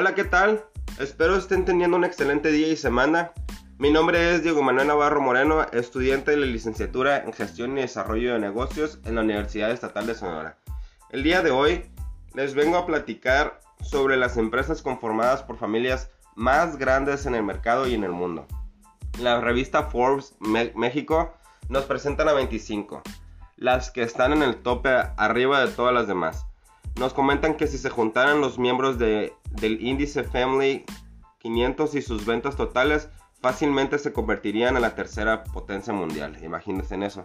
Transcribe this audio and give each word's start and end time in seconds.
Hola, 0.00 0.14
¿qué 0.14 0.24
tal? 0.24 0.64
Espero 0.98 1.36
estén 1.36 1.66
teniendo 1.66 1.94
un 1.94 2.06
excelente 2.06 2.50
día 2.50 2.68
y 2.68 2.76
semana. 2.76 3.32
Mi 3.76 3.90
nombre 3.90 4.34
es 4.34 4.42
Diego 4.42 4.62
Manuel 4.62 4.86
Navarro 4.86 5.20
Moreno, 5.20 5.66
estudiante 5.72 6.30
de 6.30 6.38
la 6.38 6.46
licenciatura 6.46 7.18
en 7.18 7.34
Gestión 7.34 7.76
y 7.76 7.82
Desarrollo 7.82 8.32
de 8.32 8.38
Negocios 8.38 8.98
en 9.04 9.16
la 9.16 9.20
Universidad 9.20 9.70
Estatal 9.70 10.06
de 10.06 10.14
Sonora. 10.14 10.56
El 11.10 11.22
día 11.22 11.42
de 11.42 11.50
hoy 11.50 11.84
les 12.32 12.54
vengo 12.54 12.78
a 12.78 12.86
platicar 12.86 13.60
sobre 13.82 14.16
las 14.16 14.38
empresas 14.38 14.80
conformadas 14.80 15.42
por 15.42 15.58
familias 15.58 16.08
más 16.34 16.78
grandes 16.78 17.26
en 17.26 17.34
el 17.34 17.42
mercado 17.42 17.86
y 17.86 17.92
en 17.92 18.04
el 18.04 18.12
mundo. 18.12 18.46
La 19.20 19.42
revista 19.42 19.82
Forbes 19.82 20.34
México 20.40 21.34
nos 21.68 21.84
presentan 21.84 22.30
a 22.30 22.32
25, 22.32 23.02
las 23.56 23.90
que 23.90 24.00
están 24.00 24.32
en 24.32 24.42
el 24.44 24.62
tope 24.62 24.88
arriba 25.18 25.60
de 25.60 25.70
todas 25.70 25.92
las 25.92 26.08
demás. 26.08 26.46
Nos 26.98 27.12
comentan 27.12 27.54
que 27.54 27.66
si 27.66 27.76
se 27.76 27.90
juntaran 27.90 28.40
los 28.40 28.58
miembros 28.58 28.98
de, 28.98 29.34
del 29.50 29.84
índice 29.84 30.24
Family 30.24 30.84
500 31.38 31.94
y 31.94 32.02
sus 32.02 32.26
ventas 32.26 32.56
totales, 32.56 33.08
fácilmente 33.40 33.98
se 33.98 34.12
convertirían 34.12 34.76
en 34.76 34.82
la 34.82 34.94
tercera 34.94 35.44
potencia 35.44 35.92
mundial. 35.92 36.36
Imagínense 36.42 36.94
en 36.94 37.02
eso. 37.02 37.24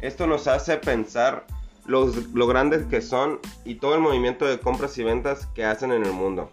Esto 0.00 0.26
nos 0.26 0.48
hace 0.48 0.78
pensar 0.78 1.46
los, 1.86 2.28
lo 2.32 2.46
grandes 2.46 2.84
que 2.86 3.00
son 3.00 3.40
y 3.64 3.76
todo 3.76 3.94
el 3.94 4.00
movimiento 4.00 4.46
de 4.46 4.58
compras 4.58 4.96
y 4.98 5.04
ventas 5.04 5.46
que 5.48 5.64
hacen 5.64 5.92
en 5.92 6.04
el 6.04 6.12
mundo. 6.12 6.50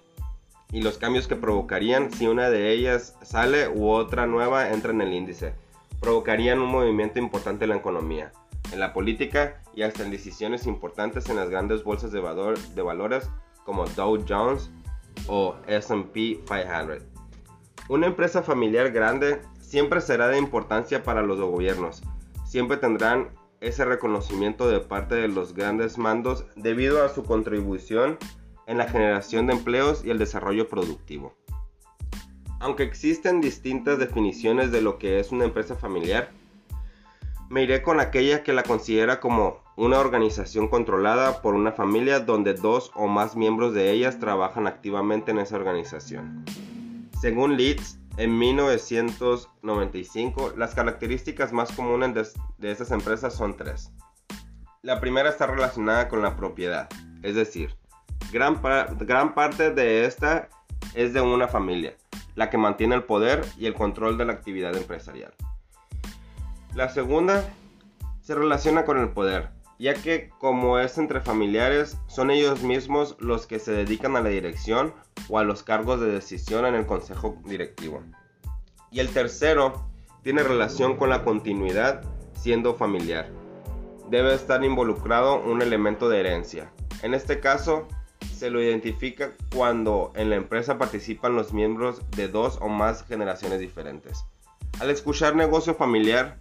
Y 0.72 0.82
los 0.82 0.98
cambios 0.98 1.28
que 1.28 1.36
provocarían 1.36 2.12
si 2.12 2.28
una 2.28 2.50
de 2.50 2.72
ellas 2.72 3.16
sale 3.24 3.70
u 3.70 3.90
otra 3.90 4.28
nueva 4.28 4.70
entra 4.70 4.92
en 4.92 5.02
el 5.02 5.14
índice. 5.14 5.54
Provocarían 6.00 6.60
un 6.60 6.70
movimiento 6.70 7.20
importante 7.20 7.66
en 7.66 7.72
la 7.72 7.78
economía 7.78 8.32
en 8.72 8.80
la 8.80 8.94
política 8.94 9.62
y 9.74 9.84
hasta 9.84 10.04
en 10.04 10.12
decisiones 10.12 10.68
importantes 10.68 11.30
en 11.30 11.36
las 11.36 11.50
grandes 11.50 11.84
bolsas 11.84 12.12
de, 12.12 12.20
valor, 12.20 12.58
de 12.60 12.82
valores 12.82 13.30
como 13.66 13.86
Dow 13.86 14.24
Jones 14.28 14.70
o 15.30 15.56
SP 15.70 16.42
500. 16.44 17.04
Una 17.88 18.08
empresa 18.08 18.44
familiar 18.44 18.92
grande 18.92 19.42
siempre 19.62 20.02
será 20.02 20.28
de 20.28 20.38
importancia 20.38 21.04
para 21.04 21.22
los 21.22 21.40
gobiernos. 21.40 22.02
Siempre 22.46 22.78
tendrán 22.78 23.30
ese 23.62 23.86
reconocimiento 23.86 24.68
de 24.68 24.80
parte 24.80 25.16
de 25.16 25.28
los 25.28 25.54
grandes 25.54 25.98
mandos 25.98 26.46
debido 26.56 27.06
a 27.06 27.10
su 27.10 27.24
contribución 27.24 28.18
en 28.68 28.78
la 28.78 28.90
generación 28.90 29.48
de 29.48 29.54
empleos 29.54 30.04
y 30.04 30.10
el 30.10 30.18
desarrollo 30.18 30.68
productivo. 30.68 31.36
Aunque 32.60 32.84
existen 32.84 33.42
distintas 33.42 34.00
definiciones 34.00 34.72
de 34.72 34.82
lo 34.82 34.98
que 34.98 35.20
es 35.20 35.32
una 35.32 35.46
empresa 35.46 35.76
familiar, 35.76 36.32
me 37.50 37.64
iré 37.64 37.82
con 37.82 38.00
aquella 38.00 38.44
que 38.44 38.54
la 38.54 38.64
considera 38.64 39.20
como 39.20 39.64
una 39.80 39.98
organización 39.98 40.68
controlada 40.68 41.42
por 41.42 41.56
una 41.56 41.72
familia 41.72 42.20
donde 42.20 42.54
dos 42.54 42.92
o 42.96 43.08
más 43.08 43.38
miembros 43.38 43.74
de 43.74 43.92
ellas 43.92 44.20
trabajan 44.20 44.68
activamente 44.68 45.32
en 45.32 45.40
esa 45.40 45.56
organización. 45.56 46.44
Según 47.22 47.56
Leeds, 47.56 47.98
en 48.18 48.38
1995, 48.38 50.56
las 50.58 50.76
características 50.76 51.54
más 51.54 51.72
comunes 51.72 52.36
de, 52.58 52.72
estas 52.72 52.92
empresas 52.92 53.34
son 53.34 53.56
tres. 53.56 53.94
La 54.82 55.00
primera 55.00 55.30
está 55.30 55.48
relacionada 55.48 56.10
con 56.10 56.22
la 56.22 56.36
propiedad, 56.36 56.90
es 57.24 57.36
decir, 57.36 57.78
gran, 58.34 58.62
gran 59.00 59.34
parte 59.34 59.74
de 59.74 60.04
esta 60.04 60.50
es 60.94 61.14
de 61.14 61.22
una 61.22 61.48
familia, 61.48 61.96
la 62.36 62.50
que 62.50 62.58
mantiene 62.58 62.96
el 62.96 63.06
poder 63.06 63.46
y 63.58 63.66
el 63.66 63.76
control 63.76 64.18
de 64.18 64.26
la 64.26 64.34
actividad 64.34 64.76
empresarial. 64.76 65.34
La 66.76 66.90
segunda 66.90 67.46
se 68.20 68.36
relaciona 68.36 68.84
con 68.84 69.00
el 69.00 69.12
poder, 69.12 69.58
ya 69.80 69.94
que 69.94 70.30
como 70.38 70.78
es 70.78 70.98
entre 70.98 71.22
familiares, 71.22 71.98
son 72.08 72.30
ellos 72.30 72.62
mismos 72.62 73.16
los 73.20 73.48
que 73.48 73.60
se 73.60 73.72
dedican 73.72 74.16
a 74.18 74.22
la 74.22 74.30
dirección 74.30 74.94
o 75.30 75.40
a 75.40 75.44
los 75.44 75.64
cargos 75.64 76.02
de 76.02 76.12
decisión 76.12 76.66
en 76.66 76.76
el 76.76 76.86
consejo 76.86 77.38
directivo. 77.46 78.04
Y 78.92 79.00
el 79.00 79.10
tercero 79.10 79.90
tiene 80.22 80.44
relación 80.44 80.98
con 80.98 81.10
la 81.10 81.24
continuidad 81.24 82.04
siendo 82.34 82.76
familiar. 82.76 83.30
Debe 84.10 84.34
estar 84.34 84.64
involucrado 84.64 85.42
un 85.42 85.62
elemento 85.62 86.10
de 86.10 86.20
herencia. 86.20 86.72
En 87.02 87.14
este 87.14 87.40
caso, 87.40 87.88
se 88.36 88.50
lo 88.50 88.62
identifica 88.62 89.32
cuando 89.56 90.12
en 90.16 90.30
la 90.30 90.36
empresa 90.36 90.78
participan 90.78 91.36
los 91.36 91.54
miembros 91.54 92.02
de 92.12 92.28
dos 92.28 92.58
o 92.62 92.68
más 92.68 93.06
generaciones 93.06 93.60
diferentes. 93.60 94.26
Al 94.80 94.90
escuchar 94.90 95.36
negocio 95.36 95.74
familiar, 95.74 96.40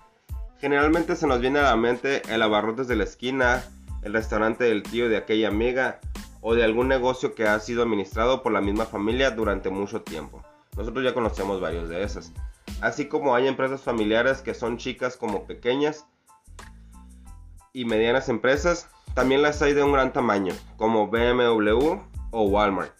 Generalmente 0.60 1.14
se 1.14 1.28
nos 1.28 1.41
viene 1.41 1.60
a 1.60 1.70
la 1.70 1.76
mente 1.76 2.22
el 2.28 2.42
abarrotes 2.42 2.88
de 2.88 2.96
la 2.96 3.04
esquina, 3.04 3.62
el 4.02 4.12
restaurante 4.12 4.64
del 4.64 4.82
tío 4.82 5.08
de 5.08 5.16
aquella 5.16 5.46
amiga 5.46 6.00
o 6.41 6.54
de 6.54 6.64
algún 6.64 6.88
negocio 6.88 7.36
que 7.36 7.46
ha 7.46 7.58
sido 7.60 7.82
administrado 7.82 8.42
por 8.42 8.52
la 8.52 8.60
misma 8.60 8.84
familia 8.84 9.30
durante 9.30 9.70
mucho 9.70 10.02
tiempo. 10.02 10.42
Nosotros 10.76 11.04
ya 11.04 11.14
conocemos 11.14 11.60
varios 11.60 11.88
de 11.88 12.02
esas. 12.02 12.32
Así 12.80 13.06
como 13.06 13.36
hay 13.36 13.46
empresas 13.46 13.82
familiares 13.82 14.42
que 14.42 14.52
son 14.54 14.78
chicas 14.78 15.16
como 15.16 15.46
pequeñas 15.46 16.06
y 17.72 17.84
medianas 17.84 18.28
empresas, 18.28 18.88
también 19.14 19.42
las 19.42 19.62
hay 19.62 19.75
de 19.75 19.84
un 19.84 19.92
gran 19.92 20.12
tamaño, 20.12 20.54
como 20.76 21.08
BMW 21.08 22.00
o 22.32 22.42
Walmart, 22.42 22.92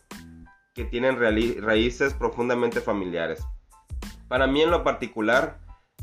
que 0.75 0.84
tienen 0.84 1.19
raíces 1.19 2.14
profundamente 2.14 2.80
familiares. 2.80 3.44
Para 4.28 4.46
mí 4.46 4.62
en 4.62 4.70
lo 4.70 4.84
particular, 4.84 5.58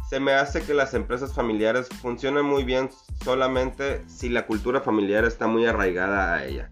se 0.10 0.20
me 0.20 0.34
hace 0.34 0.62
que 0.62 0.74
las 0.74 0.94
empresas 0.94 1.34
familiares 1.34 1.90
funcionen 2.02 2.46
muy 2.46 2.64
bien 2.64 2.90
solamente 3.24 4.04
si 4.08 4.30
la 4.30 4.46
cultura 4.46 4.82
familiar 4.82 5.26
está 5.26 5.48
muy 5.48 5.66
arraigada 5.66 6.36
a 6.36 6.46
ella. 6.46 6.72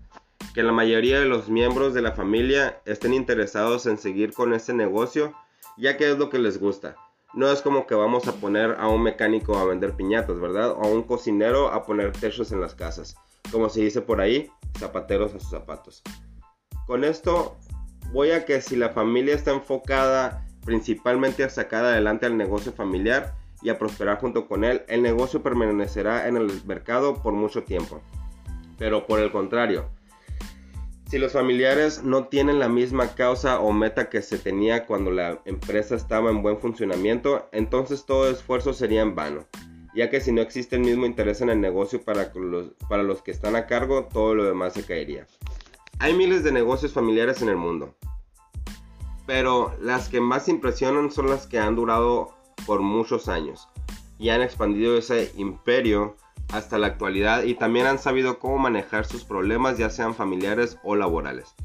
Que 0.54 0.62
la 0.62 0.72
mayoría 0.72 1.20
de 1.20 1.26
los 1.26 1.50
miembros 1.50 1.96
de 1.96 2.04
la 2.04 2.12
familia 2.12 2.80
estén 2.86 3.14
interesados 3.14 3.88
en 3.88 3.98
seguir 3.98 4.34
con 4.34 4.54
ese 4.54 4.74
negocio, 4.74 5.34
ya 5.78 5.98
que 5.98 6.12
es 6.12 6.18
lo 6.20 6.30
que 6.30 6.38
les 6.38 6.60
gusta. 6.60 6.96
No 7.34 7.52
es 7.52 7.64
como 7.64 7.88
que 7.88 7.96
vamos 7.96 8.28
a 8.28 8.34
poner 8.34 8.76
a 8.80 8.88
un 8.88 9.02
mecánico 9.02 9.58
a 9.58 9.66
vender 9.66 9.94
piñatas, 9.94 10.40
¿verdad? 10.40 10.72
O 10.72 10.84
a 10.84 10.88
un 10.88 11.02
cocinero 11.02 11.70
a 11.70 11.84
poner 11.84 12.12
techos 12.12 12.52
en 12.52 12.62
las 12.62 12.76
casas. 12.76 13.16
Como 13.52 13.70
se 13.70 13.82
dice 13.82 14.02
por 14.02 14.22
ahí, 14.22 14.52
zapateros 14.78 15.34
a 15.34 15.40
sus 15.40 15.50
zapatos. 15.50 16.04
Con 16.86 17.04
esto 17.04 17.58
voy 18.12 18.30
a 18.30 18.46
que 18.46 18.62
si 18.62 18.76
la 18.76 18.90
familia 18.90 19.34
está 19.34 19.52
enfocada 19.52 20.43
principalmente 20.66 21.44
a 21.44 21.50
sacar 21.50 21.86
adelante 21.86 22.26
al 22.26 22.38
negocio 22.38 22.72
familiar 22.72 23.36
y 23.62 23.70
a 23.70 23.80
prosperar 23.80 24.20
junto 24.20 24.48
con 24.48 24.64
él, 24.64 24.84
el 24.88 25.02
negocio 25.02 25.42
permanecerá 25.42 26.28
en 26.28 26.38
el 26.38 26.52
mercado 26.66 27.22
por 27.22 27.34
mucho 27.34 27.64
tiempo. 27.64 28.02
Pero 28.78 29.08
por 29.08 29.20
el 29.20 29.32
contrario, 29.32 29.90
si 31.14 31.20
los 31.20 31.34
familiares 31.34 32.04
no 32.04 32.28
tienen 32.28 32.60
la 32.60 32.68
misma 32.68 33.14
causa 33.14 33.60
o 33.60 33.72
meta 33.72 34.10
que 34.10 34.22
se 34.22 34.40
tenía 34.40 34.86
cuando 34.86 35.12
la 35.12 35.40
empresa 35.46 35.96
estaba 35.96 36.32
en 36.32 36.42
buen 36.42 36.58
funcionamiento, 36.58 37.48
entonces 37.52 38.06
todo 38.06 38.30
esfuerzo 38.30 38.74
sería 38.74 39.02
en 39.02 39.14
vano, 39.14 39.46
ya 39.96 40.10
que 40.10 40.20
si 40.20 40.32
no 40.32 40.42
existe 40.42 40.76
el 40.76 40.82
mismo 40.82 41.06
interés 41.06 41.42
en 41.42 41.50
el 41.50 41.62
negocio 41.62 42.02
para 42.02 42.32
los, 42.34 42.72
para 42.90 43.04
los 43.04 43.22
que 43.22 43.30
están 43.30 43.56
a 43.56 43.68
cargo, 43.68 44.08
todo 44.12 44.34
lo 44.34 44.44
demás 44.44 44.74
se 44.74 44.86
caería. 44.86 45.28
Hay 46.00 46.16
miles 46.16 46.44
de 46.44 46.52
negocios 46.52 46.94
familiares 46.94 47.44
en 47.44 47.50
el 47.50 47.58
mundo, 47.58 47.96
pero 49.26 49.76
las 49.82 50.10
que 50.10 50.20
más 50.20 50.48
impresionan 50.48 51.12
son 51.12 51.30
las 51.30 51.48
que 51.48 51.60
han 51.60 51.76
durado 51.76 52.34
por 52.66 52.82
muchos 52.82 53.28
años 53.28 53.68
y 54.20 54.30
han 54.30 54.42
expandido 54.42 54.98
ese 54.98 55.32
imperio 55.38 56.16
hasta 56.52 56.78
la 56.78 56.88
actualidad 56.88 57.44
y 57.44 57.56
también 57.56 57.88
han 57.88 58.00
sabido 58.00 58.40
cómo 58.40 58.58
manejar 58.58 59.06
sus 59.06 59.24
problemas 59.24 59.78
ya 59.78 59.90
sean 59.90 60.14
familiares 60.14 60.78
o 60.84 60.96
laborales. 60.96 61.56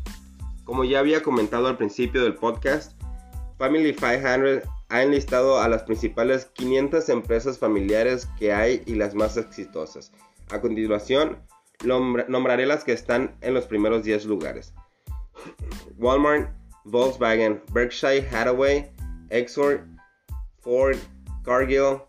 Como 0.65 0.85
ya 0.85 1.01
había 1.01 1.23
comentado 1.23 1.67
al 1.67 1.77
principio 1.77 2.23
del 2.23 2.35
podcast, 2.35 3.01
Family 3.59 3.95
500 3.95 4.69
ha 4.91 5.03
enlistado 5.03 5.61
a 5.61 5.69
las 5.69 5.83
principales 5.83 6.47
500 6.55 7.09
empresas 7.11 7.59
familiares 7.59 8.29
que 8.39 8.53
hay 8.53 8.83
y 8.87 8.95
las 8.95 9.15
más 9.15 9.37
exitosas. 9.37 10.13
A 10.51 10.61
continuación, 10.61 11.43
nombraré 11.85 12.67
las 12.67 12.85
que 12.85 12.93
están 12.93 13.37
en 13.41 13.55
los 13.55 13.67
primeros 13.67 14.03
10 14.05 14.25
lugares. 14.25 14.73
Walmart 15.99 16.58
Volkswagen, 16.91 17.61
Berkshire 17.73 18.27
Hathaway, 18.31 18.91
Exor, 19.31 19.87
Ford, 20.61 20.97
Cargill, 21.45 22.03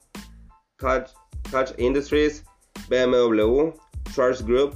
Koch, 0.78 1.12
Industries, 1.78 2.44
BMW, 2.88 3.74
Charles 4.14 4.42
Group 4.42 4.76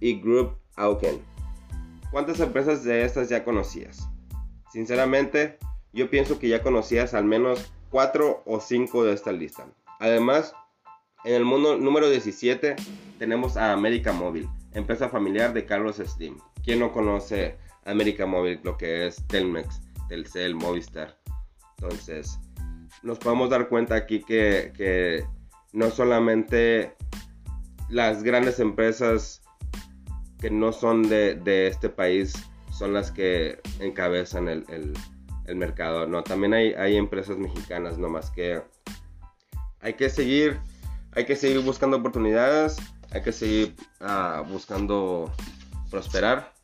y 0.00 0.20
Group 0.20 0.56
Auken. 0.76 1.22
¿Cuántas 2.10 2.40
empresas 2.40 2.84
de 2.84 3.04
estas 3.04 3.28
ya 3.28 3.44
conocías? 3.44 4.08
Sinceramente, 4.72 5.58
yo 5.92 6.10
pienso 6.10 6.38
que 6.38 6.48
ya 6.48 6.62
conocías 6.62 7.14
al 7.14 7.24
menos 7.24 7.72
4 7.90 8.42
o 8.44 8.60
5 8.60 9.04
de 9.04 9.12
esta 9.14 9.32
lista. 9.32 9.66
Además, 9.98 10.54
en 11.24 11.34
el 11.34 11.44
mundo 11.44 11.78
número 11.78 12.10
17 12.10 12.76
tenemos 13.18 13.56
a 13.56 13.72
América 13.72 14.12
Móvil, 14.12 14.48
empresa 14.72 15.08
familiar 15.08 15.52
de 15.52 15.64
Carlos 15.64 15.96
Slim. 15.96 16.38
¿Quién 16.62 16.80
no 16.80 16.92
conoce 16.92 17.56
América 17.86 18.26
Móvil, 18.26 18.60
lo 18.62 18.76
que 18.76 19.06
es 19.06 19.24
Telmex, 19.28 19.80
Telcel, 20.08 20.54
Movistar. 20.54 21.16
Entonces, 21.78 22.38
nos 23.02 23.18
podemos 23.18 23.50
dar 23.50 23.68
cuenta 23.68 23.94
aquí 23.94 24.22
que, 24.22 25.24
no 25.72 25.90
solamente 25.90 26.94
las 27.88 28.22
grandes 28.22 28.60
empresas 28.60 29.42
que 30.40 30.50
no 30.50 30.72
son 30.72 31.02
de, 31.08 31.66
este 31.66 31.88
país 31.88 32.34
son 32.72 32.92
las 32.92 33.10
que 33.10 33.60
encabezan 33.80 34.48
el, 34.48 34.64
el, 35.46 35.56
mercado. 35.56 36.06
No, 36.06 36.22
también 36.24 36.54
hay, 36.54 36.74
hay 36.74 36.96
empresas 36.96 37.38
mexicanas, 37.38 37.98
no 37.98 38.08
más 38.08 38.30
que 38.30 38.62
hay 39.80 39.94
que 39.94 40.10
seguir, 40.10 40.58
hay 41.12 41.24
que 41.24 41.36
seguir 41.36 41.60
buscando 41.60 41.98
oportunidades, 41.98 42.76
hay 43.12 43.22
que 43.22 43.32
seguir 43.32 43.76
ah, 44.00 44.42
buscando 44.48 45.32
prosperar 45.90 46.55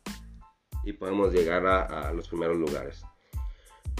y 0.83 0.93
podemos 0.93 1.33
llegar 1.33 1.65
a, 1.65 2.11
los 2.13 2.27
primeros 2.27 2.57
lugares. 2.57 3.03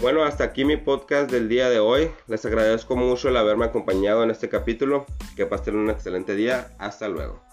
Bueno, 0.00 0.24
hasta 0.24 0.44
aquí 0.44 0.64
mi 0.64 0.76
podcast 0.76 1.30
del 1.30 1.48
día 1.48 1.68
de 1.70 1.78
hoy. 1.78 2.10
Les 2.26 2.44
agradezco 2.44 2.96
mucho 2.96 3.28
el 3.28 3.36
haberme 3.36 3.66
acompañado 3.66 4.24
en 4.24 4.30
este 4.30 4.48
capítulo. 4.48 5.06
Que 5.36 5.46
pasen 5.46 5.76
un 5.76 5.90
excelente 5.90 6.34
día. 6.34 6.74
Hasta 6.78 7.08
luego. 7.08 7.43